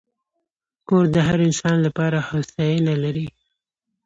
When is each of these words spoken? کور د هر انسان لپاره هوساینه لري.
کور 0.87 1.05
د 1.15 1.17
هر 1.27 1.37
انسان 1.47 1.77
لپاره 1.87 2.17
هوساینه 2.29 2.93
لري. 3.03 3.27